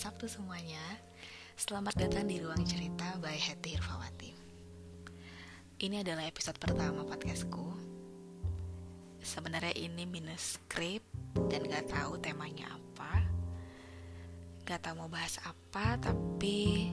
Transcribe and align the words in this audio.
Sabtu 0.00 0.32
semuanya. 0.32 0.80
Selamat 1.60 1.92
datang 1.92 2.24
di 2.24 2.40
Ruang 2.40 2.64
Cerita 2.64 3.20
by 3.20 3.36
Heti 3.36 3.76
Irfawati. 3.76 4.32
Ini 5.76 6.00
adalah 6.00 6.24
episode 6.24 6.56
pertama 6.56 7.04
podcastku. 7.04 7.68
Sebenarnya 9.20 9.76
ini 9.76 10.08
minus 10.08 10.56
script 10.56 11.04
dan 11.52 11.68
gak 11.68 11.92
tahu 11.92 12.16
temanya 12.16 12.72
apa. 12.72 13.28
Gak 14.64 14.88
tahu 14.88 15.04
mau 15.04 15.12
bahas 15.12 15.36
apa 15.44 16.00
tapi 16.00 16.88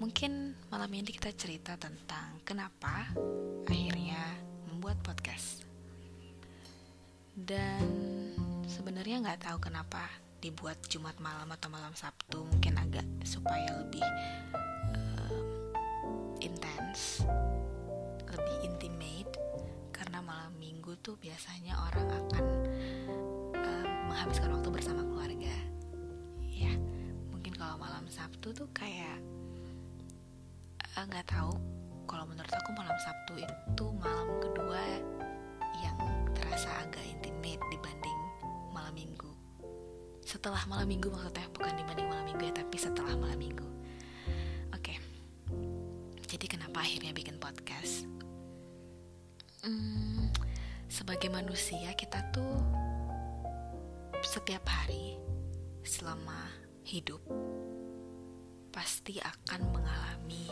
Mungkin 0.00 0.56
malam 0.72 0.88
ini 0.88 1.12
kita 1.12 1.36
cerita 1.36 1.76
tentang 1.76 2.40
kenapa 2.48 3.12
akhirnya 3.68 4.40
membuat 4.72 5.04
podcast. 5.04 5.68
Dan 7.36 7.84
sebenarnya 8.64 9.20
nggak 9.20 9.52
tahu 9.52 9.68
kenapa 9.68 10.31
dibuat 10.42 10.82
Jumat 10.90 11.14
malam 11.22 11.46
atau 11.54 11.70
malam 11.70 11.94
Sabtu 11.94 12.42
mungkin 12.42 12.74
agak 12.74 13.06
supaya 13.22 13.78
lebih 13.78 14.02
uh, 14.90 15.38
intens 16.42 17.22
lebih 18.26 18.56
intimate. 18.66 19.30
Karena 19.94 20.18
malam 20.18 20.50
minggu 20.58 20.98
tuh 20.98 21.14
biasanya 21.22 21.78
orang 21.78 22.10
akan 22.10 22.44
uh, 23.54 23.86
menghabiskan 24.10 24.50
waktu 24.50 24.68
bersama 24.74 25.06
keluarga. 25.06 25.54
Ya 26.42 26.74
mungkin 27.30 27.54
kalau 27.54 27.78
malam 27.78 28.02
Sabtu 28.10 28.50
tuh 28.50 28.66
kayak 28.74 29.22
eh, 30.98 31.04
nggak 31.06 31.26
uh, 31.28 31.30
tahu. 31.30 31.54
Kalau 32.10 32.26
menurut 32.26 32.50
aku 32.50 32.74
malam 32.74 32.98
Sabtu 32.98 33.38
itu 33.38 33.86
malam 33.94 34.26
kedua 34.42 34.82
yang 35.86 35.96
terasa 36.34 36.82
agak 36.82 37.06
intimate 37.06 37.62
dibanding 37.70 38.01
setelah 40.32 40.64
malam 40.64 40.88
minggu 40.88 41.12
maksudnya 41.12 41.44
bukan 41.52 41.76
dibanding 41.76 42.08
malam 42.08 42.24
minggu 42.24 42.48
ya 42.48 42.54
tapi 42.56 42.76
setelah 42.80 43.12
malam 43.20 43.36
minggu. 43.36 43.68
Oke. 44.72 44.96
Okay. 44.96 44.98
jadi 46.24 46.56
kenapa 46.56 46.80
akhirnya 46.80 47.12
bikin 47.12 47.36
podcast? 47.36 48.08
Hmm, 49.60 50.32
sebagai 50.88 51.28
manusia 51.28 51.92
kita 51.92 52.24
tuh 52.32 52.56
setiap 54.24 54.64
hari 54.64 55.20
selama 55.84 56.48
hidup 56.88 57.20
pasti 58.72 59.20
akan 59.20 59.68
mengalami 59.68 60.48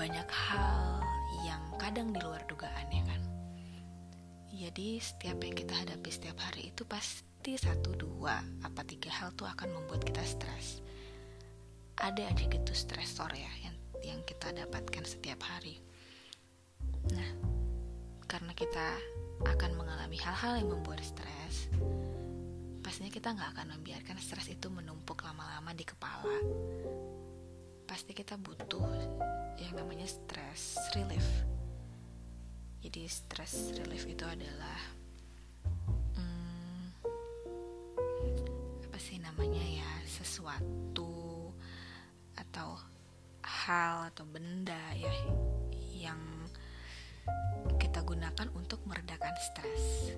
banyak 0.00 0.24
hal 0.32 1.04
yang 1.44 1.60
kadang 1.76 2.16
di 2.16 2.20
luar 2.24 2.40
dugaan 2.48 2.88
ya 2.88 3.04
kan? 3.04 3.20
Jadi 4.56 4.96
setiap 5.04 5.36
yang 5.44 5.52
kita 5.52 5.84
hadapi 5.84 6.08
setiap 6.08 6.40
hari 6.40 6.72
itu 6.72 6.88
pasti 6.88 7.35
pasti 7.46 7.62
satu 7.62 7.94
dua 7.94 8.42
apa 8.66 8.82
tiga 8.82 9.06
hal 9.06 9.30
tuh 9.38 9.46
akan 9.46 9.70
membuat 9.70 10.02
kita 10.02 10.18
stres. 10.26 10.82
Ada 11.94 12.34
aja 12.34 12.42
gitu 12.42 12.74
stresor 12.74 13.30
ya 13.38 13.46
yang 13.62 13.76
yang 14.02 14.20
kita 14.26 14.50
dapatkan 14.50 15.06
setiap 15.06 15.46
hari. 15.46 15.78
Nah 17.14 17.30
karena 18.26 18.50
kita 18.50 18.98
akan 19.46 19.78
mengalami 19.78 20.18
hal-hal 20.18 20.58
yang 20.58 20.74
membuat 20.74 21.06
stres 21.06 21.70
pastinya 22.82 23.14
kita 23.14 23.30
nggak 23.30 23.50
akan 23.54 23.78
membiarkan 23.78 24.18
stres 24.18 24.50
itu 24.50 24.66
menumpuk 24.66 25.22
lama-lama 25.22 25.70
di 25.70 25.86
kepala. 25.86 26.42
Pasti 27.86 28.10
kita 28.10 28.42
butuh 28.42 28.90
yang 29.62 29.70
namanya 29.78 30.10
stress 30.10 30.82
relief. 30.98 31.46
Jadi 32.82 33.06
stress 33.06 33.70
relief 33.78 34.02
itu 34.10 34.26
adalah 34.26 34.95
sesuatu 40.46 41.50
atau 42.38 42.78
hal 43.42 44.14
atau 44.14 44.22
benda 44.30 44.78
ya 44.94 45.10
yang 45.90 46.22
kita 47.82 48.06
gunakan 48.06 48.46
untuk 48.54 48.78
meredakan 48.86 49.34
stres. 49.42 50.14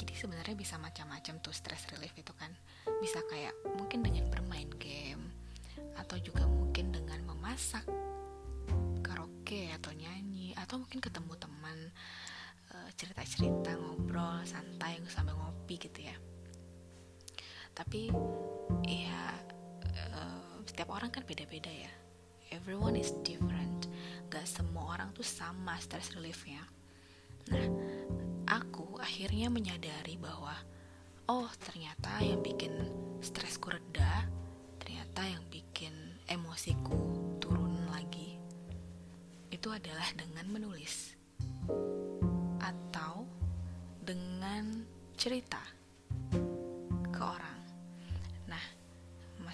Jadi 0.00 0.12
sebenarnya 0.16 0.56
bisa 0.56 0.80
macam-macam 0.80 1.44
tuh 1.44 1.52
stress 1.52 1.84
relief 1.92 2.16
itu 2.16 2.32
kan. 2.40 2.48
Bisa 3.04 3.20
kayak 3.28 3.52
mungkin 3.76 4.00
dengan 4.00 4.32
bermain 4.32 4.72
game 4.80 5.28
atau 6.00 6.16
juga 6.24 6.48
mungkin 6.48 6.88
dengan 6.88 7.20
memasak 7.28 7.84
karaoke 9.04 9.68
atau 9.76 9.92
nyanyi 9.92 10.56
atau 10.56 10.80
mungkin 10.80 11.04
ketemu 11.04 11.36
teman 11.36 11.78
eh, 12.72 12.88
cerita-cerita 12.96 13.76
ngobrol 13.76 14.40
santai 14.48 15.04
sambil 15.12 15.36
ngopi 15.36 15.76
gitu 15.76 16.00
ya. 16.00 16.16
Tapi 17.76 18.08
ya 18.88 19.52
setiap 20.66 20.90
orang 20.92 21.10
kan 21.14 21.22
beda-beda 21.24 21.70
ya. 21.70 21.92
Everyone 22.54 22.94
is 22.94 23.14
different. 23.26 23.90
Gak 24.30 24.46
semua 24.46 24.98
orang 24.98 25.14
tuh 25.14 25.26
sama 25.26 25.78
stress 25.78 26.14
reliefnya 26.14 26.62
nah 27.46 27.66
aku 28.50 28.98
akhirnya 28.98 29.46
menyadari 29.46 30.18
bahwa 30.18 30.54
oh 31.30 31.46
ternyata 31.62 32.18
yang 32.18 32.42
bikin 32.42 32.74
stresku 33.22 33.70
reda 33.70 34.26
ternyata 34.82 35.22
yang 35.22 35.46
bikin 35.46 35.94
emosiku 36.26 36.98
turun 37.38 37.86
lagi 37.86 38.34
itu 39.54 39.68
adalah 39.70 40.10
dengan 40.18 40.46
menulis 40.50 41.14
atau 42.58 43.30
dengan 44.02 44.82
cerita 45.14 45.62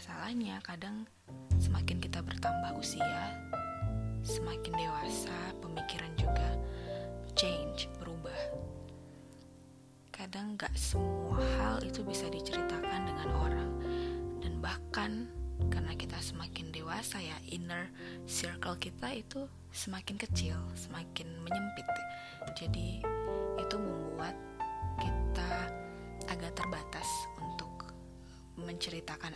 masalahnya 0.02 0.58
kadang 0.66 1.06
semakin 1.62 2.02
kita 2.02 2.18
bertambah 2.26 2.74
usia, 2.74 3.38
semakin 4.26 4.74
dewasa, 4.74 5.54
pemikiran 5.62 6.10
juga 6.18 6.58
change, 7.38 7.86
berubah. 8.02 8.34
Kadang 10.10 10.58
gak 10.58 10.74
semua 10.74 11.38
hal 11.38 11.86
itu 11.86 12.02
bisa 12.02 12.26
diceritakan 12.34 13.14
dengan 13.14 13.30
orang 13.30 13.70
dan 14.42 14.58
bahkan 14.58 15.30
karena 15.70 15.94
kita 15.94 16.18
semakin 16.18 16.74
dewasa 16.74 17.22
ya 17.22 17.38
inner 17.54 17.86
circle 18.26 18.74
kita 18.82 19.06
itu 19.14 19.46
semakin 19.70 20.18
kecil, 20.18 20.58
semakin 20.74 21.30
menyempit. 21.46 21.86
Jadi 22.58 23.06
itu 23.54 23.76
membuat 23.78 24.34
kita 24.98 25.70
agak 26.26 26.58
terbatas 26.58 27.06
menceritakan 28.72 29.34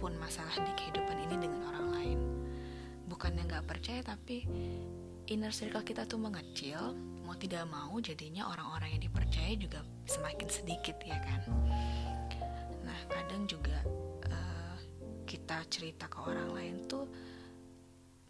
apa 0.00 0.08
pun 0.08 0.16
masalah 0.16 0.56
di 0.64 0.72
kehidupan 0.80 1.28
ini 1.28 1.36
dengan 1.36 1.60
orang 1.68 1.86
lain. 1.92 2.18
Bukan 3.04 3.36
yang 3.36 3.52
gak 3.52 3.68
percaya 3.68 4.00
tapi 4.00 4.48
inner 5.28 5.52
circle 5.52 5.84
kita 5.84 6.08
tuh 6.08 6.16
mengecil. 6.16 6.96
Mau 7.20 7.36
tidak 7.36 7.68
mau 7.68 8.00
jadinya 8.00 8.48
orang-orang 8.48 8.96
yang 8.96 9.04
dipercaya 9.04 9.52
juga 9.60 9.84
semakin 10.08 10.48
sedikit 10.48 10.96
ya 11.04 11.20
kan? 11.20 11.44
Nah 12.80 12.96
kadang 13.12 13.44
juga 13.44 13.76
uh, 14.32 14.80
kita 15.28 15.68
cerita 15.68 16.08
ke 16.08 16.16
orang 16.16 16.48
lain 16.56 16.74
tuh 16.88 17.04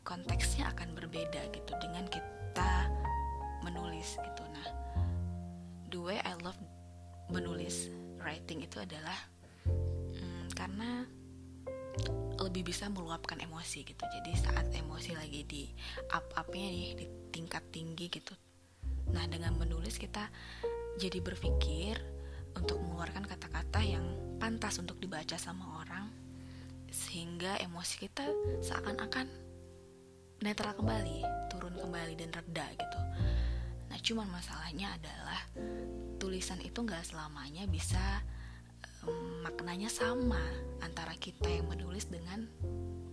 konteksnya 0.02 0.74
akan 0.74 0.90
berbeda 0.90 1.54
gitu 1.54 1.70
dengan 1.78 2.02
kita 2.10 2.90
menulis 3.62 4.18
gitu. 4.18 4.42
Nah 4.42 4.66
the 5.86 6.02
way 6.02 6.18
I 6.26 6.34
love 6.42 6.58
menulis 7.30 7.94
writing 8.18 8.66
itu 8.66 8.82
adalah 8.82 9.22
karena 10.58 11.19
lebih 12.50 12.74
bisa 12.74 12.90
meluapkan 12.90 13.38
emosi 13.38 13.86
gitu. 13.86 14.02
Jadi 14.02 14.34
saat 14.34 14.66
emosi 14.74 15.14
lagi 15.14 15.46
di 15.46 15.70
up 16.10 16.34
upnya 16.34 16.66
nih 16.66 16.98
di 16.98 17.06
tingkat 17.30 17.62
tinggi 17.70 18.10
gitu. 18.10 18.34
Nah 19.14 19.22
dengan 19.30 19.54
menulis 19.54 19.94
kita 20.02 20.26
jadi 20.98 21.22
berpikir 21.22 21.94
untuk 22.58 22.82
mengeluarkan 22.82 23.22
kata-kata 23.30 23.86
yang 23.86 24.02
pantas 24.42 24.82
untuk 24.82 24.98
dibaca 24.98 25.38
sama 25.38 25.86
orang 25.86 26.10
sehingga 26.90 27.54
emosi 27.62 28.10
kita 28.10 28.26
seakan-akan 28.66 29.30
netral 30.42 30.74
kembali 30.74 31.22
turun 31.54 31.78
kembali 31.78 32.18
dan 32.18 32.34
reda 32.34 32.66
gitu. 32.74 32.98
Nah 33.94 33.98
cuman 34.02 34.26
masalahnya 34.26 34.98
adalah 34.98 35.40
tulisan 36.18 36.58
itu 36.66 36.82
nggak 36.82 37.06
selamanya 37.06 37.62
bisa 37.70 38.26
maknanya 39.40 39.88
sama 39.88 40.40
antara 40.84 41.16
kita 41.16 41.48
yang 41.48 41.68
menulis 41.68 42.08
dengan 42.08 42.44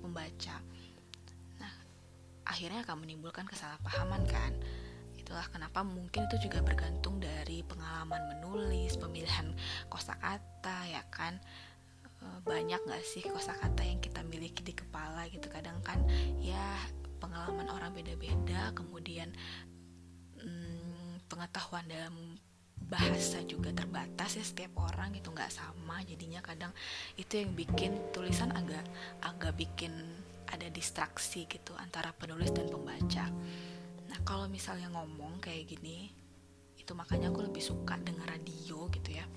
membaca. 0.03 0.59
Nah, 1.59 1.73
akhirnya 2.43 2.83
akan 2.83 3.07
menimbulkan 3.07 3.47
kesalahpahaman 3.47 4.23
kan. 4.27 4.51
Itulah 5.15 5.47
kenapa 5.51 5.83
mungkin 5.83 6.27
itu 6.31 6.47
juga 6.47 6.63
bergantung 6.63 7.19
dari 7.19 7.63
pengalaman 7.63 8.35
menulis, 8.35 8.95
pemilihan 8.95 9.51
kosakata 9.91 10.87
ya 10.87 11.03
kan. 11.11 11.39
E, 12.03 12.25
banyak 12.47 12.79
gak 12.87 13.03
sih 13.03 13.23
kosakata 13.27 13.83
yang 13.83 13.99
kita 13.99 14.23
miliki 14.23 14.63
di 14.63 14.73
kepala 14.73 15.27
gitu 15.29 15.51
kadang 15.53 15.77
kan 15.85 16.01
ya 16.41 16.79
pengalaman 17.21 17.69
orang 17.69 17.93
beda-beda 17.93 18.73
kemudian 18.73 19.29
hmm, 20.41 21.21
pengetahuan 21.29 21.85
dalam 21.85 22.37
bahasa 22.87 23.43
juga 23.43 23.75
terbatas 23.75 24.39
ya 24.39 24.43
setiap 24.43 24.79
orang 24.79 25.11
itu 25.15 25.27
nggak 25.31 25.51
sama. 25.51 25.99
Jadinya 26.07 26.39
kadang 26.39 26.71
itu 27.19 27.43
yang 27.43 27.51
bikin 27.53 27.99
tulisan 28.15 28.51
agak 28.55 28.83
agak 29.23 29.53
bikin 29.59 29.91
ada 30.47 30.67
distraksi 30.71 31.43
gitu 31.51 31.75
antara 31.75 32.15
penulis 32.15 32.55
dan 32.55 32.71
pembaca. 32.71 33.27
Nah 34.07 34.19
kalau 34.23 34.47
misalnya 34.47 34.87
ngomong 34.91 35.43
kayak 35.43 35.67
gini 35.67 36.07
itu 36.79 36.95
makanya 36.95 37.27
aku 37.27 37.43
lebih 37.43 37.59
suka 37.59 37.99
dengar 37.99 38.31
radio 38.31 38.87
gitu 38.95 39.11
ya. 39.11 39.27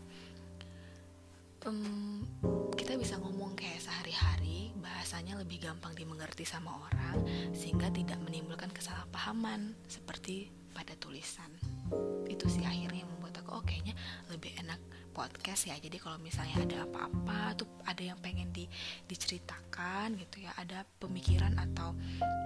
Um, 1.67 2.25
kita 2.73 2.97
bisa 2.97 3.21
ngomong 3.21 3.53
kayak 3.53 3.85
sehari-hari 3.85 4.73
bahasanya 4.81 5.37
lebih 5.37 5.61
gampang 5.61 5.93
dimengerti 5.93 6.49
sama 6.49 6.73
orang 6.89 7.21
sehingga 7.53 7.93
tidak 7.93 8.17
menimbulkan 8.25 8.73
kesalahpahaman 8.73 9.77
seperti 9.85 10.49
pada 10.73 10.97
tulisan. 10.97 11.53
Itu 12.31 12.49
sih 12.49 12.65
akhirnya 12.65 13.05
oh 13.51 13.63
kayaknya 13.67 13.95
lebih 14.31 14.55
enak 14.63 14.79
podcast 15.11 15.67
ya. 15.67 15.77
Jadi 15.77 15.99
kalau 15.99 16.17
misalnya 16.23 16.63
ada 16.63 16.77
apa-apa 16.87 17.59
tuh 17.59 17.69
ada 17.85 18.01
yang 18.01 18.19
pengen 18.23 18.55
di, 18.55 18.65
diceritakan 19.11 20.15
gitu 20.17 20.47
ya 20.47 20.55
ada 20.57 20.87
pemikiran 21.03 21.59
atau 21.59 21.93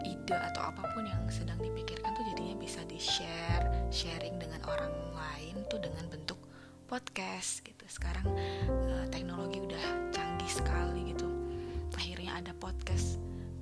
ide 0.02 0.34
atau 0.34 0.72
apa 0.72 0.82
pun 0.96 1.04
yang 1.04 1.22
sedang 1.28 1.60
dipikirkan 1.60 2.10
tuh 2.16 2.24
jadinya 2.32 2.56
bisa 2.58 2.80
di 2.88 2.96
share 2.96 3.68
sharing 3.92 4.40
dengan 4.40 4.64
orang 4.66 4.92
lain 5.12 5.62
tuh 5.68 5.78
dengan 5.80 6.08
bentuk 6.08 6.40
podcast 6.88 7.62
gitu. 7.62 7.84
Sekarang 7.86 8.26
uh, 8.68 9.06
teknologi 9.12 9.60
udah 9.60 10.10
canggih 10.10 10.50
sekali 10.50 11.14
gitu. 11.14 11.28
Akhirnya 11.94 12.40
ada 12.40 12.52
podcast. 12.56 13.20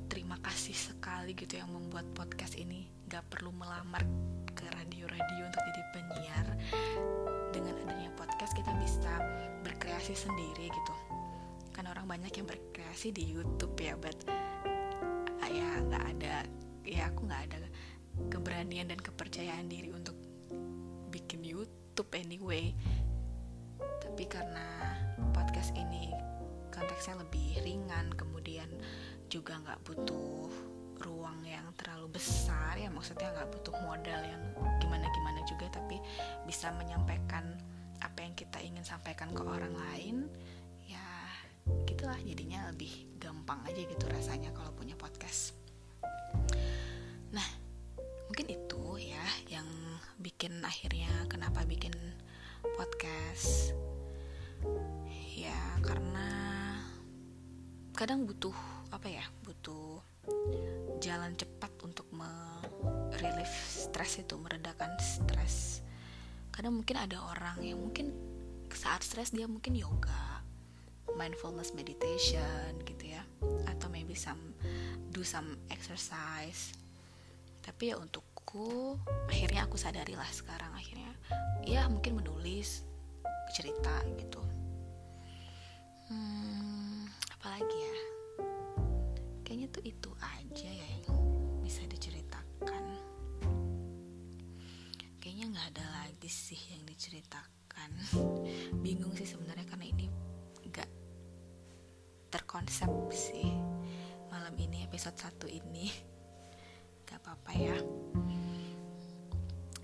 Terima 0.08 0.36
kasih 0.44 0.76
sekali 0.76 1.32
gitu 1.32 1.56
yang 1.56 1.72
membuat 1.72 2.04
podcast 2.12 2.60
ini 2.60 2.84
gak 3.08 3.24
perlu 3.32 3.48
melamar 3.48 4.04
ke 4.62 4.70
radio-radio 4.78 5.42
untuk 5.50 5.62
jadi 5.66 5.82
penyiar. 5.90 6.46
Dengan 7.50 7.74
adanya 7.82 8.14
podcast 8.14 8.54
kita 8.54 8.70
bisa 8.78 9.10
berkreasi 9.66 10.14
sendiri 10.14 10.70
gitu. 10.70 10.94
Kan 11.74 11.90
orang 11.90 12.06
banyak 12.06 12.30
yang 12.30 12.46
berkreasi 12.46 13.10
di 13.10 13.26
YouTube 13.34 13.74
ya 13.82 13.98
but 13.98 14.14
uh, 14.30 15.50
ya 15.50 15.82
nggak 15.82 16.04
ada 16.14 16.46
ya 16.86 17.10
aku 17.10 17.26
nggak 17.26 17.42
ada 17.50 17.58
keberanian 18.30 18.86
dan 18.86 19.00
kepercayaan 19.02 19.66
diri 19.66 19.90
untuk 19.90 20.14
bikin 21.10 21.42
YouTube 21.42 22.08
anyway. 22.14 22.70
Tapi 23.82 24.30
karena 24.30 24.94
podcast 25.34 25.74
ini 25.74 26.14
konteksnya 26.70 27.18
lebih 27.18 27.58
ringan 27.66 28.14
kemudian 28.14 28.70
juga 29.26 29.58
nggak 29.58 29.80
butuh 29.82 30.71
ruang 31.02 31.42
yang 31.42 31.66
terlalu 31.74 32.14
besar 32.14 32.78
ya 32.78 32.88
maksudnya 32.88 33.34
nggak 33.34 33.50
butuh 33.50 33.74
modal 33.82 34.20
yang 34.22 34.42
gimana 34.78 35.06
gimana 35.10 35.40
juga 35.44 35.66
tapi 35.74 35.98
bisa 36.46 36.70
menyampaikan 36.78 37.58
apa 38.02 38.18
yang 38.22 38.34
kita 38.34 38.58
ingin 38.62 38.82
sampaikan 38.82 39.30
ke 39.30 39.42
orang 39.42 39.74
lain 39.74 40.26
ya 40.86 41.06
gitulah 41.86 42.18
jadinya 42.22 42.66
lebih 42.74 43.12
gampang 43.22 43.62
aja 43.70 43.86
gitu 43.86 44.04
rasanya 44.10 44.50
kalau 44.50 44.74
punya 44.74 44.98
podcast. 44.98 45.54
Nah 47.30 47.48
mungkin 48.26 48.50
itu 48.50 48.82
ya 48.98 49.22
yang 49.46 49.68
bikin 50.18 50.58
akhirnya 50.66 51.10
kenapa 51.30 51.62
bikin 51.62 51.94
podcast. 52.74 53.70
Ya 55.38 55.58
karena 55.86 56.28
kadang 57.94 58.26
butuh 58.26 58.54
apa 58.90 59.06
ya 59.06 59.22
butuh 59.46 60.02
jalan 61.02 61.34
cepat 61.34 61.72
untuk 61.82 62.06
merelief 62.14 63.50
stres 63.66 64.22
itu 64.22 64.38
meredakan 64.38 64.94
stres. 65.02 65.82
Kadang 66.54 66.78
mungkin 66.78 67.00
ada 67.00 67.18
orang 67.18 67.58
yang 67.64 67.82
mungkin 67.82 68.14
saat 68.70 69.02
stres 69.02 69.34
dia 69.34 69.50
mungkin 69.50 69.74
yoga 69.74 70.42
mindfulness 71.18 71.76
meditation 71.76 72.78
gitu 72.86 73.12
ya 73.12 73.22
atau 73.68 73.90
maybe 73.90 74.14
some 74.14 74.54
do 75.10 75.26
some 75.26 75.58
exercise. 75.74 76.70
Tapi 77.62 77.94
ya 77.94 77.98
untukku 77.98 78.98
akhirnya 79.26 79.66
aku 79.66 79.74
sadari 79.78 80.14
lah 80.14 80.28
sekarang 80.30 80.70
akhirnya 80.74 81.12
ya 81.66 81.86
mungkin 81.90 82.22
menulis 82.22 82.86
cerita 83.52 84.02
gitu. 84.18 84.40
Hmm, 86.08 87.08
apalagi 87.38 87.81
ya 89.72 89.80
kayaknya 89.80 89.80
tuh 89.80 89.84
itu 89.88 90.10
aja 90.20 90.68
ya 90.68 90.86
yang 91.08 91.18
bisa 91.64 91.82
diceritakan. 91.88 92.84
Kayaknya 95.16 95.44
nggak 95.48 95.68
ada 95.72 95.86
lagi 96.04 96.28
sih 96.28 96.60
yang 96.76 96.84
diceritakan. 96.84 97.90
Bingung 98.84 99.16
sih 99.16 99.24
sebenarnya 99.24 99.64
karena 99.64 99.86
ini 99.88 100.06
nggak 100.68 100.90
terkonsep 102.28 102.90
sih. 103.12 103.48
Malam 104.28 104.52
ini 104.60 104.84
episode 104.84 105.16
satu 105.16 105.48
ini. 105.48 105.88
Gak 107.04 107.20
apa-apa 107.24 107.52
ya. 107.52 107.76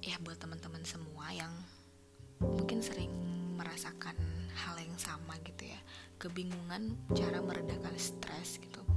Ya 0.00 0.16
buat 0.24 0.40
teman-teman 0.40 0.80
semua 0.88 1.28
yang 1.36 1.52
mungkin 2.40 2.80
sering 2.80 3.12
merasakan 3.60 4.16
hal 4.56 4.80
yang 4.80 4.96
sama 4.96 5.36
gitu 5.44 5.68
ya. 5.68 5.80
Kebingungan 6.16 6.96
cara 7.12 7.44
meredakan 7.44 7.92
stres 8.00 8.56
gitu 8.56 8.87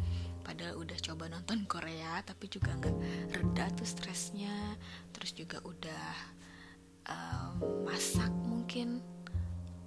padahal 0.52 0.84
udah 0.84 1.00
coba 1.00 1.32
nonton 1.32 1.64
Korea 1.64 2.20
tapi 2.28 2.52
juga 2.52 2.76
nggak 2.76 2.98
reda 3.32 3.72
tuh 3.72 3.88
stresnya. 3.88 4.76
Terus 5.16 5.32
juga 5.32 5.64
udah 5.64 6.08
um, 7.08 7.88
masak 7.88 8.28
mungkin 8.44 9.00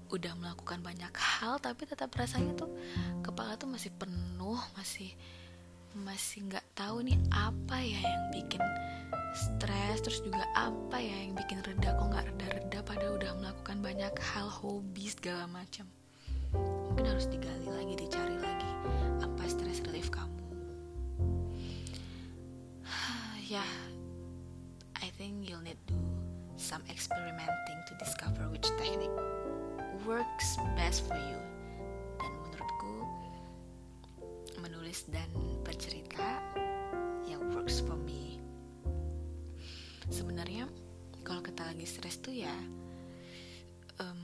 udah 0.08 0.32
melakukan 0.40 0.81
banyak 0.81 1.12
hal 1.12 1.61
tapi 1.61 1.84
tetap 1.84 2.08
rasanya 2.16 2.56
tuh 2.56 2.72
kepala 3.20 3.61
tuh 3.61 3.69
masih 3.69 3.93
penuh 3.93 4.56
masih 4.78 5.12
masih 5.93 6.49
nggak 6.49 6.64
tahu 6.72 7.02
nih 7.02 7.19
apa 7.34 7.82
ya 7.82 8.00
yang 8.00 8.25
bikin 8.31 8.62
stres 9.34 10.00
terus 10.00 10.22
juga 10.22 10.46
apa 10.55 10.96
ya 10.96 11.28
yang 11.28 11.34
bikin 11.34 11.61
reda 11.61 11.93
kok 11.93 12.08
nggak 12.08 12.25
reda-reda 12.31 12.78
pada 12.87 13.06
udah 13.12 13.31
melakukan 13.37 13.84
banyak 13.84 14.14
hal 14.32 14.49
hobi 14.49 15.12
segala 15.12 15.44
macam. 15.44 15.84
Mungkin 16.56 17.05
harus 17.05 17.26
digali 17.28 17.69
lagi 17.69 17.94
dicari 17.99 18.38
yeah, 23.54 23.70
I 24.98 25.14
think 25.14 25.46
you'll 25.46 25.62
need 25.62 25.78
to 25.86 25.94
some 26.58 26.82
experimenting 26.90 27.78
to 27.86 27.94
discover 28.02 28.50
which 28.50 28.66
technique 28.74 29.14
works 30.02 30.58
best 30.75 31.06
for 31.06 31.14
you. 31.14 31.38
Dan 32.18 32.32
menurutku 32.42 32.94
menulis 34.58 35.06
dan 35.06 35.30
bercerita 35.62 36.42
yang 37.30 37.46
works 37.54 37.78
for 37.78 37.94
me. 37.94 38.42
Sebenarnya 40.11 40.66
kalau 41.23 41.38
kita 41.38 41.62
lagi 41.62 41.87
stres 41.87 42.18
tuh 42.18 42.34
ya 42.34 42.54
um, 44.02 44.20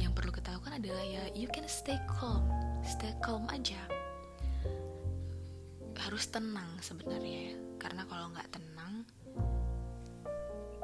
yang 0.00 0.16
perlu 0.16 0.32
kita 0.32 0.56
lakukan 0.56 0.80
adalah 0.80 1.04
ya 1.04 1.28
you 1.36 1.48
can 1.52 1.68
stay 1.68 2.00
calm. 2.08 2.48
Stay 2.88 3.12
calm 3.20 3.44
aja. 3.52 3.84
Harus 5.92 6.24
tenang 6.32 6.72
sebenarnya 6.80 7.61
karena 7.82 8.06
kalau 8.06 8.30
nggak 8.30 8.46
tenang 8.54 9.02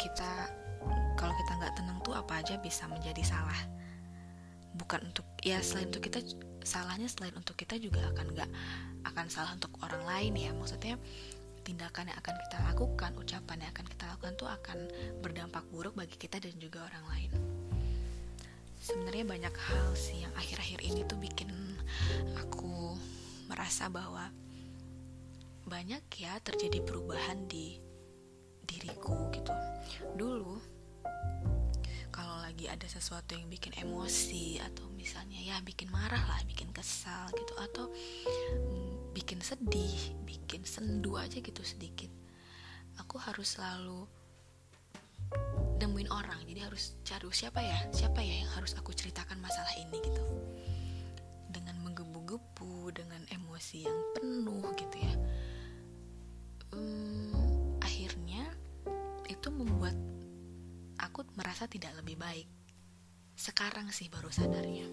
kita 0.02 0.50
kalau 1.14 1.34
kita 1.34 1.52
nggak 1.62 1.74
tenang 1.78 1.98
tuh 2.02 2.14
apa 2.18 2.42
aja 2.42 2.58
bisa 2.58 2.90
menjadi 2.90 3.22
salah. 3.22 3.60
Bukan 4.74 5.10
untuk 5.14 5.26
ya 5.46 5.62
selain 5.62 5.90
untuk 5.90 6.02
kita 6.02 6.18
salahnya 6.66 7.06
selain 7.06 7.34
untuk 7.38 7.54
kita 7.54 7.78
juga 7.78 8.02
akan 8.14 8.26
nggak 8.34 8.50
akan 9.14 9.26
salah 9.30 9.54
untuk 9.54 9.70
orang 9.86 10.02
lain 10.06 10.34
ya. 10.38 10.50
Maksudnya 10.54 10.98
tindakan 11.62 12.10
yang 12.10 12.18
akan 12.18 12.34
kita 12.46 12.58
lakukan 12.66 13.10
ucapan 13.18 13.56
yang 13.62 13.70
akan 13.74 13.86
kita 13.90 14.04
lakukan 14.10 14.32
tuh 14.38 14.48
akan 14.50 14.78
berdampak 15.22 15.64
buruk 15.70 15.94
bagi 15.94 16.18
kita 16.18 16.42
dan 16.42 16.54
juga 16.58 16.86
orang 16.86 17.04
lain. 17.14 17.30
Sebenarnya 18.78 19.26
banyak 19.26 19.54
hal 19.54 19.86
sih 19.98 20.22
yang 20.22 20.34
akhir-akhir 20.38 20.80
ini 20.86 21.02
tuh 21.02 21.18
bikin 21.18 21.50
aku 22.38 22.94
merasa 23.50 23.90
bahwa 23.90 24.30
banyak 25.68 26.02
ya 26.16 26.40
terjadi 26.40 26.80
perubahan 26.82 27.44
di 27.46 27.76
diriku 28.64 29.28
gitu. 29.32 29.52
Dulu 30.16 30.58
kalau 32.08 32.40
lagi 32.42 32.66
ada 32.66 32.88
sesuatu 32.88 33.36
yang 33.36 33.46
bikin 33.46 33.76
emosi 33.78 34.58
atau 34.58 34.90
misalnya 34.90 35.38
ya 35.38 35.56
bikin 35.62 35.92
marah 35.92 36.20
lah 36.24 36.40
bikin 36.48 36.72
kesal 36.74 37.30
gitu 37.36 37.54
atau 37.56 37.86
mm, 38.58 39.14
bikin 39.14 39.38
sedih 39.38 40.18
bikin 40.26 40.66
sendu 40.66 41.14
aja 41.14 41.38
gitu 41.38 41.62
sedikit 41.62 42.10
aku 42.98 43.16
harus 43.22 43.54
selalu 43.54 44.04
nemuin 45.78 46.10
orang. 46.10 46.40
Jadi 46.48 46.60
harus 46.64 46.98
cari 47.06 47.28
siapa 47.30 47.60
ya 47.62 47.78
siapa 47.94 48.20
ya 48.24 48.42
yang 48.42 48.50
harus 48.58 48.74
aku 48.74 48.90
ceritakan 48.90 49.38
masalah 49.38 49.70
ini 49.78 49.98
gitu. 50.02 50.22
Dengan 51.48 51.78
menggebu-gebu 51.86 52.92
dengan 52.92 53.22
emosi 53.32 53.86
yang 53.86 53.98
penuh 54.18 54.66
gitu 54.76 54.96
ya 54.98 55.14
hmm, 56.72 57.80
akhirnya 57.80 58.44
itu 59.28 59.48
membuat 59.52 59.94
aku 60.98 61.24
merasa 61.38 61.70
tidak 61.70 61.94
lebih 62.00 62.18
baik. 62.18 62.48
Sekarang 63.38 63.88
sih 63.94 64.10
baru 64.10 64.28
sadarnya. 64.28 64.88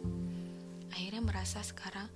Akhirnya 0.93 1.21
merasa 1.25 1.65
sekarang 1.65 2.07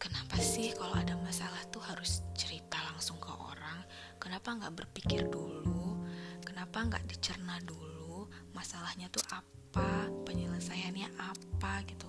kenapa 0.00 0.40
sih 0.40 0.72
kalau 0.72 0.96
ada 0.96 1.14
masalah 1.20 1.60
tuh 1.68 1.84
harus 1.84 2.24
cerita 2.32 2.80
langsung 2.90 3.20
ke 3.20 3.30
orang? 3.30 3.84
Kenapa 4.16 4.56
nggak 4.56 4.74
berpikir 4.74 5.28
dulu? 5.28 6.00
Kenapa 6.42 6.80
nggak 6.80 7.04
dicerna 7.06 7.60
dulu? 7.62 8.26
Masalahnya 8.56 9.12
tuh 9.12 9.22
apa? 9.30 10.08
Penyelesaiannya 10.24 11.12
apa 11.20 11.84
gitu? 11.84 12.08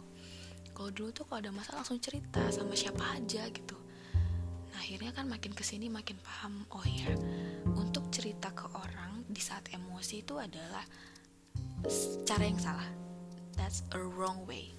Kalau 0.75 0.92
dulu 0.92 1.10
tuh 1.12 1.24
kalau 1.27 1.39
ada 1.44 1.51
masalah 1.51 1.84
langsung 1.84 2.00
cerita 2.00 2.44
sama 2.51 2.75
siapa 2.75 3.04
aja 3.15 3.48
gitu 3.51 3.85
akhirnya 4.75 5.12
kan 5.15 5.25
makin 5.25 5.55
ke 5.55 5.63
sini 5.63 5.88
makin 5.88 6.20
paham 6.22 6.67
oh 6.75 6.86
ya 6.86 7.15
untuk 7.74 8.12
cerita 8.12 8.51
ke 8.51 8.67
orang 8.75 9.24
di 9.25 9.41
saat 9.41 9.65
emosi 9.72 10.22
itu 10.22 10.36
adalah 10.38 10.84
cara 12.27 12.44
yang 12.44 12.60
salah. 12.60 12.89
That's 13.55 13.88
a 13.96 14.00
wrong 14.00 14.44
way. 14.46 14.75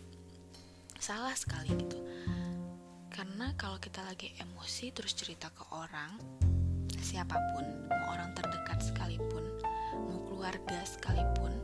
Salah 1.01 1.33
sekali 1.33 1.73
gitu. 1.75 1.99
Karena 3.09 3.57
kalau 3.57 3.81
kita 3.81 4.05
lagi 4.05 4.37
emosi 4.37 4.93
terus 4.93 5.17
cerita 5.17 5.49
ke 5.49 5.65
orang 5.73 6.21
siapa 7.01 7.39
pun 7.55 7.65
mau 7.87 8.19
orang 8.19 8.35
terdekat 8.35 8.83
sekalipun 8.83 9.45
mau 10.11 10.21
keluarga 10.27 10.83
sekalipun 10.85 11.55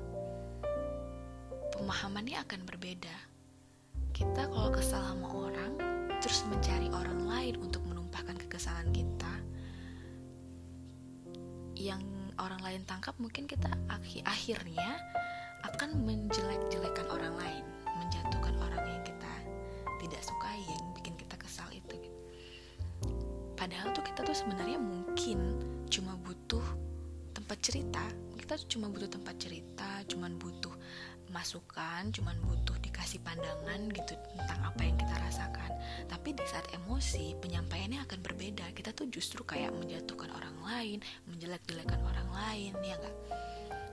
pemahamannya 1.77 2.39
akan 2.47 2.63
berbeda. 2.63 3.17
Kita 4.15 4.49
kalau 4.49 4.71
kesal 4.71 5.03
sama 5.03 5.29
orang 5.29 5.73
terus 6.23 6.47
mencari 6.47 6.87
orang 6.95 7.27
lain 7.27 7.55
untuk 7.59 7.83
menumpahkan 8.13 8.45
kekesalan 8.45 8.93
kita 8.93 9.33
yang 11.73 12.05
orang 12.37 12.61
lain 12.61 12.85
tangkap 12.85 13.17
mungkin 13.17 13.49
kita 13.49 13.73
akhirnya 14.29 15.01
akan 15.65 15.97
menjelek-jelekan 16.05 17.09
orang 17.09 17.33
lain 17.41 17.65
menjatuhkan 18.05 18.53
orang 18.61 18.85
yang 18.85 19.01
kita 19.01 19.33
tidak 20.05 20.21
sukai 20.29 20.61
yang 20.61 20.93
bikin 20.93 21.17
kita 21.17 21.41
kesal 21.41 21.65
itu 21.73 22.05
gitu. 22.05 22.21
padahal 23.57 23.97
tuh 23.97 24.05
kita 24.05 24.29
tuh 24.29 24.37
sebenarnya 24.37 24.77
mungkin 24.77 25.57
cuma 25.89 26.13
butuh 26.21 26.69
tempat 27.33 27.65
cerita 27.65 28.05
kita 28.37 28.61
cuma 28.69 28.93
butuh 28.93 29.09
tempat 29.09 29.41
cerita 29.41 30.05
cuma 30.05 30.29
butuh 30.29 30.77
masukan 31.33 32.13
cuma 32.13 32.37
butuh 32.45 32.62
dikasih 33.13 33.29
pandangan 33.29 33.81
gitu 33.93 34.17
tentang 34.41 34.61
apa 34.65 34.81
yang 34.89 34.97
kita 34.97 35.13
rasakan. 35.21 35.71
Tapi 36.09 36.33
di 36.33 36.45
saat 36.49 36.65
emosi 36.73 37.37
penyampaiannya 37.45 38.01
akan 38.09 38.19
berbeda. 38.25 38.73
Kita 38.73 38.97
tuh 38.97 39.13
justru 39.13 39.45
kayak 39.45 39.69
menjatuhkan 39.77 40.33
orang 40.33 40.57
lain 40.65 40.99
menjelek-jelekan 41.29 42.01
orang 42.01 42.29
lain 42.33 42.73
ya 42.81 42.97
enggak 42.97 43.17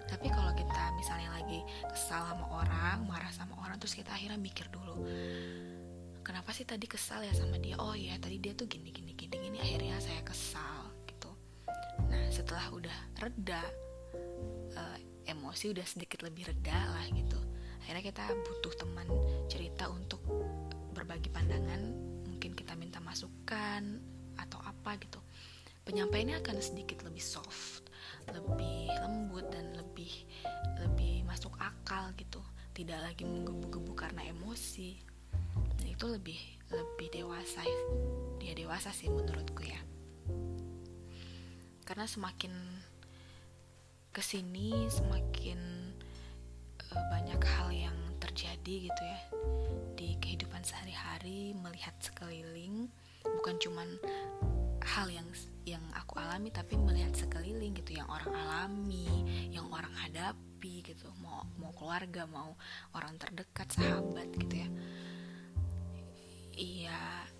tapi 0.09 0.25
kalau 0.33 0.49
kita 0.57 0.89
misalnya 0.97 1.29
lagi 1.37 1.61
kesal 1.85 2.25
sama 2.25 2.45
orang 2.49 3.05
marah 3.05 3.29
sama 3.29 3.53
orang 3.61 3.77
terus 3.77 3.93
kita 3.93 4.09
akhirnya 4.09 4.41
mikir 4.41 4.65
dulu 4.73 5.05
kenapa 6.25 6.49
sih 6.49 6.65
tadi 6.65 6.89
kesal 6.89 7.21
ya 7.21 7.33
sama 7.35 7.61
dia? 7.61 7.77
Oh 7.77 7.93
ya 7.93 8.17
tadi 8.17 8.41
dia 8.41 8.57
tuh 8.57 8.65
gini 8.65 8.89
gini 8.89 9.13
gini 9.13 9.37
gini 9.37 9.57
akhirnya 9.61 10.01
saya 10.01 10.21
kesal 10.25 10.93
gitu. 11.05 11.29
Nah 12.09 12.25
setelah 12.33 12.69
udah 12.73 12.97
reda 13.21 13.61
uh, 14.77 14.97
emosi 15.29 15.77
udah 15.77 15.85
sedikit 15.85 16.25
lebih 16.25 16.49
reda 16.49 16.79
lah 16.89 17.05
gitu 17.13 17.48
akhirnya 17.89 18.13
kita 18.13 18.25
butuh 18.45 18.73
teman 18.77 19.09
cerita 19.49 19.89
untuk 19.89 20.21
berbagi 20.93 21.33
pandangan. 21.33 21.81
Mungkin 22.29 22.53
kita 22.53 22.77
minta 22.77 23.01
masukan 23.01 23.97
atau 24.37 24.61
apa 24.61 24.93
gitu. 25.01 25.17
Penyampaiannya 25.89 26.37
akan 26.37 26.61
sedikit 26.61 27.01
lebih 27.01 27.25
soft 27.25 27.89
lebih 28.29 28.93
lembut 29.01 29.41
dan 29.49 29.73
lebih 29.73 30.11
lebih 30.85 31.25
masuk 31.25 31.49
akal 31.57 32.13
gitu. 32.13 32.45
Tidak 32.77 33.01
lagi 33.01 33.25
menggebu-gebu 33.25 33.97
karena 33.97 34.21
emosi. 34.21 35.01
Dan 35.81 35.85
itu 35.89 36.05
lebih 36.05 36.37
lebih 36.69 37.09
dewasa. 37.09 37.65
Dia 38.37 38.53
dewasa 38.53 38.93
sih 38.93 39.09
menurutku 39.09 39.65
ya. 39.65 39.81
Karena 41.89 42.05
semakin 42.05 42.53
ke 44.13 44.21
sini 44.21 44.85
semakin 44.89 45.59
uh, 46.89 47.03
banyak 47.13 47.28
terjadi 48.69 48.85
gitu 48.93 49.03
ya. 49.03 49.19
Di 49.97 50.09
kehidupan 50.21 50.61
sehari-hari 50.61 51.57
melihat 51.57 51.97
sekeliling 51.97 52.85
bukan 53.25 53.57
cuman 53.57 53.89
hal 54.85 55.09
yang 55.09 55.25
yang 55.65 55.81
aku 55.97 56.21
alami 56.21 56.53
tapi 56.53 56.77
melihat 56.77 57.11
sekeliling 57.17 57.73
gitu 57.73 57.97
yang 57.97 58.05
orang 58.05 58.29
alami 58.29 59.25
yang 59.49 59.65
orang 59.73 59.89
hadapi 59.97 60.85
gitu. 60.85 61.09
Mau 61.17 61.49
mau 61.57 61.73
keluarga 61.73 62.29
mau 62.29 62.53
orang 62.93 63.17
terdekat 63.17 63.73
sahabat 63.73 64.29
gitu 64.37 64.55
ya. 64.61 64.69
Iya 66.53 66.99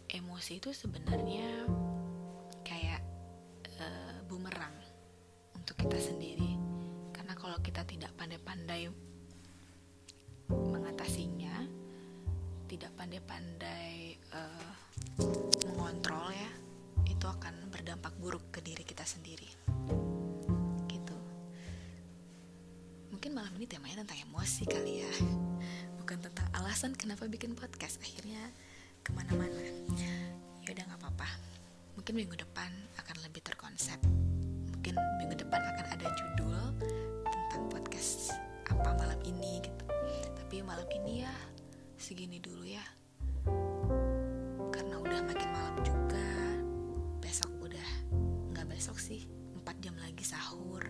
emosi 0.09 0.57
itu 0.57 0.73
sebenarnya 0.73 1.69
kayak 2.65 3.05
uh, 3.77 4.17
bumerang 4.25 4.73
untuk 5.53 5.77
kita 5.77 6.01
sendiri. 6.01 6.57
Karena 7.13 7.37
kalau 7.37 7.61
kita 7.61 7.85
tidak 7.85 8.17
pandai-pandai 8.17 8.89
mengatasinya 10.99 11.55
tidak 12.67 12.91
pandai-pandai 12.99 14.19
uh, 14.35 14.71
mengontrol 15.71 16.27
ya 16.27 16.51
itu 17.07 17.23
akan 17.23 17.71
berdampak 17.71 18.11
buruk 18.19 18.43
ke 18.51 18.59
diri 18.59 18.83
kita 18.83 19.07
sendiri. 19.07 19.47
Gitu. 20.91 21.17
Mungkin 23.15 23.31
malam 23.31 23.55
ini 23.55 23.63
temanya 23.63 24.03
tentang 24.03 24.27
emosi 24.27 24.67
kali 24.67 25.07
ya. 25.07 25.13
Bukan 26.03 26.19
tentang 26.19 26.51
alasan 26.59 26.91
kenapa 26.99 27.31
bikin 27.31 27.55
podcast 27.55 27.95
akhirnya 28.03 28.51
ke 28.99 29.15
mana-mana. 29.15 29.63
Ya 30.67 30.75
udah 30.75 30.83
nggak 30.83 30.99
apa-apa. 30.99 31.31
Mungkin 31.95 32.11
minggu 32.11 32.35
depan 32.35 32.75
akan 32.99 33.23
lebih 33.23 33.39
terkonsep. 33.47 34.03
Mungkin 34.67 34.99
minggu 35.23 35.47
depan 35.47 35.63
akan 35.63 35.85
ada 35.95 36.11
judul 36.11 36.59
tentang 37.23 37.71
podcast 37.71 38.35
apa 38.67 38.99
malam 38.99 39.19
ini 39.23 39.63
gitu 39.63 39.98
tapi 40.49 40.65
malam 40.65 40.89
ini 40.97 41.21
ya 41.21 41.29
segini 41.93 42.41
dulu 42.41 42.65
ya. 42.65 42.81
Karena 44.73 44.97
udah 44.97 45.21
makin 45.21 45.45
malam 45.53 45.77
juga. 45.85 46.25
Besok 48.65 48.97
sih. 48.97 49.29
4 49.61 49.77
jam 49.77 49.93
lagi 50.01 50.25
sahur. 50.25 50.81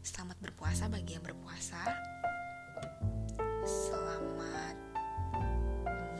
Selamat 0.00 0.40
berpuasa 0.40 0.88
bagi 0.88 1.12
yang 1.12 1.26
berpuasa. 1.28 1.76
Selamat 3.68 4.80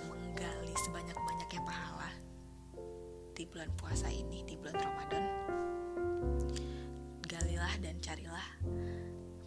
menggali 0.05 0.77
sebanyak-banyaknya 0.85 1.65
pahala 1.65 2.13
Di 3.33 3.49
bulan 3.49 3.73
puasa 3.81 4.13
ini, 4.13 4.45
di 4.45 4.61
bulan 4.61 4.77
Ramadan. 4.77 5.25
Galilah 7.25 7.75
dan 7.81 7.97
carilah 8.05 8.49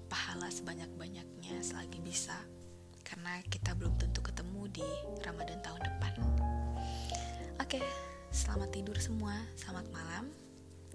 pahala 0.10 0.50
sebanyak-banyaknya 0.50 1.62
selagi 1.62 2.02
bisa 2.02 2.55
Karena 3.16 3.40
kita 3.48 3.72
belum 3.80 3.96
tentu 3.96 4.20
ketemu 4.20 4.68
di 4.76 4.84
Ramadan 5.24 5.64
tahun 5.64 5.88
depan. 5.88 6.14
Oke, 7.64 7.80
selamat 8.28 8.76
tidur 8.76 9.00
semua, 9.00 9.40
selamat 9.56 9.88
malam. 9.96 10.28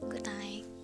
Good 0.04 0.28
night. 0.28 0.79